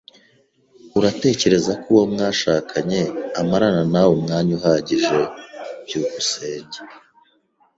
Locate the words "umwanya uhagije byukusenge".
4.17-6.79